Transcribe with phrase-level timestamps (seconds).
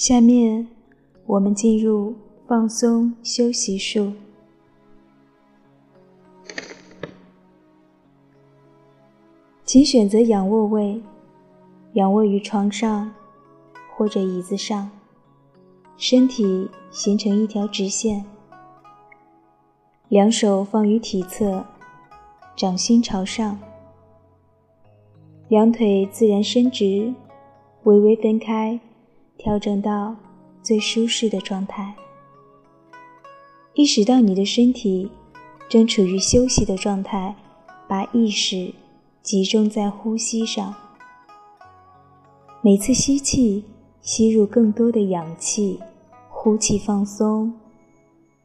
[0.00, 0.66] 下面
[1.26, 2.14] 我们进入
[2.46, 4.14] 放松休息术，
[9.62, 11.02] 请选择仰卧位，
[11.92, 13.12] 仰卧于床上
[13.94, 14.90] 或者椅子上，
[15.98, 18.24] 身体形成一条直线，
[20.08, 21.62] 两手放于体侧，
[22.56, 23.58] 掌心朝上，
[25.48, 27.12] 两腿自然伸直，
[27.82, 28.80] 微微分开。
[29.42, 30.14] 调整到
[30.62, 31.94] 最舒适的状态，
[33.72, 35.10] 意识到你的身体
[35.66, 37.34] 正处于休息的状态，
[37.88, 38.74] 把意识
[39.22, 40.74] 集中在呼吸上。
[42.60, 43.64] 每次吸气，
[44.02, 45.80] 吸入更多的氧气，
[46.28, 47.50] 呼气放松，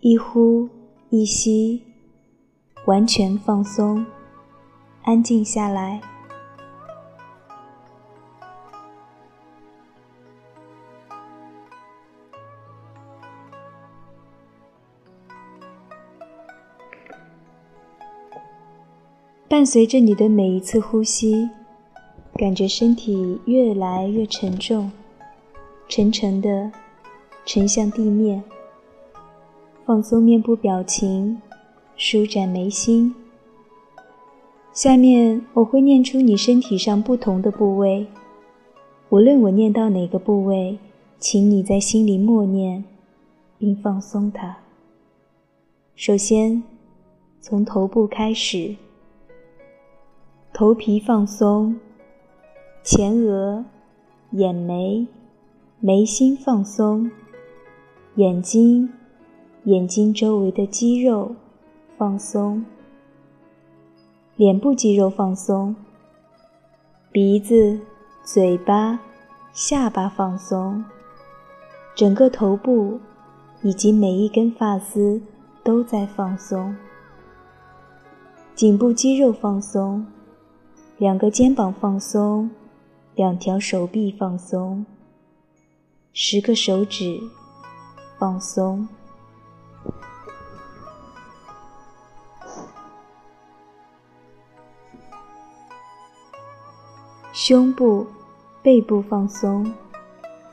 [0.00, 0.68] 一呼
[1.08, 1.82] 一吸，
[2.84, 4.04] 完全放松，
[5.04, 6.02] 安静下来。
[19.52, 21.50] 伴随着你的每一次呼吸，
[22.36, 24.90] 感觉身体越来越沉重，
[25.86, 26.72] 沉沉的
[27.44, 28.42] 沉向地面。
[29.84, 31.42] 放松面部表情，
[31.98, 33.14] 舒展眉心。
[34.72, 38.06] 下面我会念出你身体上不同的部位，
[39.10, 40.78] 无论我念到哪个部位，
[41.18, 42.82] 请你在心里默念，
[43.58, 44.56] 并放松它。
[45.94, 46.62] 首先，
[47.42, 48.74] 从头部开始。
[50.54, 51.80] 头皮放松，
[52.82, 53.64] 前额、
[54.32, 55.06] 眼眉、
[55.80, 57.10] 眉心放松，
[58.16, 58.92] 眼睛、
[59.64, 61.34] 眼睛周围的肌肉
[61.96, 62.66] 放松，
[64.36, 65.74] 脸部肌肉放松，
[67.10, 67.80] 鼻子、
[68.22, 69.00] 嘴巴、
[69.54, 70.84] 下巴放松，
[71.96, 73.00] 整个头部
[73.62, 75.22] 以及每一根发丝
[75.64, 76.76] 都在放松，
[78.54, 80.04] 颈部肌肉放松。
[80.98, 82.50] 两个肩膀放松，
[83.16, 84.86] 两条手臂放松，
[86.12, 87.20] 十个手指
[88.18, 88.86] 放松，
[97.32, 98.06] 胸部、
[98.62, 99.74] 背部放松，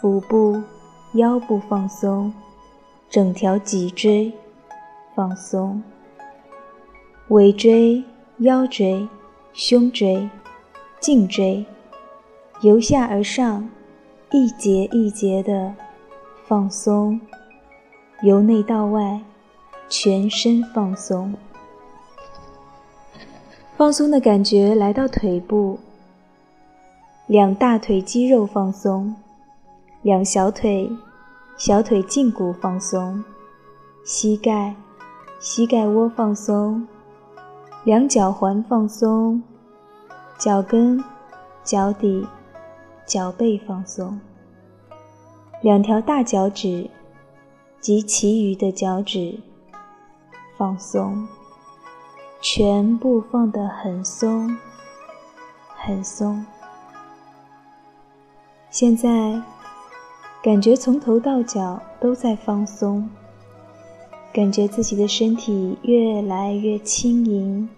[0.00, 0.62] 腹部、
[1.12, 2.32] 腰部放松，
[3.10, 4.32] 整条脊椎
[5.14, 5.82] 放松，
[7.28, 8.02] 尾椎、
[8.38, 9.06] 腰椎。
[9.52, 10.30] 胸椎、
[11.00, 11.66] 颈椎，
[12.60, 13.68] 由下而上，
[14.30, 15.74] 一节一节的
[16.46, 17.18] 放松；
[18.22, 19.20] 由内到外，
[19.88, 21.34] 全身放松。
[23.76, 25.80] 放松的感觉来到腿部，
[27.26, 29.16] 两大腿肌肉放松，
[30.02, 30.88] 两小腿、
[31.56, 33.24] 小腿胫骨放松，
[34.04, 34.76] 膝盖、
[35.40, 36.86] 膝盖窝放松。
[37.90, 39.42] 两脚环放松，
[40.38, 41.02] 脚跟、
[41.64, 42.24] 脚底、
[43.04, 44.20] 脚背放松，
[45.60, 46.88] 两条大脚趾
[47.80, 49.40] 及其余的脚趾
[50.56, 51.26] 放松，
[52.40, 54.56] 全部放得很松，
[55.74, 56.46] 很松。
[58.70, 59.42] 现在
[60.44, 63.10] 感觉从头到脚都在放松。
[64.32, 67.68] 感觉自己的身体越来越轻盈，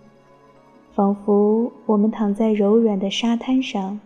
[0.95, 3.99] 仿佛我们躺在柔软的沙滩上，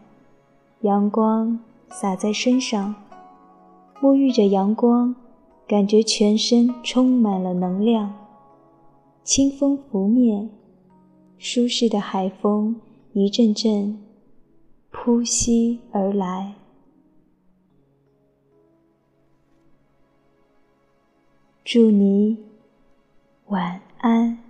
[0.82, 1.58] 阳光
[1.88, 2.94] 洒在身上，
[4.00, 5.14] 沐浴着阳光，
[5.66, 8.14] 感觉全身充满了能量。
[9.24, 10.48] 清风拂面，
[11.38, 12.80] 舒适的海风
[13.12, 13.98] 一阵阵
[14.92, 16.54] 扑袭而来。
[21.64, 22.38] 祝你
[23.48, 24.45] 晚安。